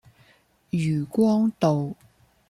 [0.71, 1.95] 漁光道